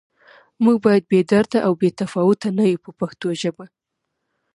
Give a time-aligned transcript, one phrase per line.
[0.63, 3.65] موږ باید بې درده او بې تفاوته نه یو په پښتو ژبه.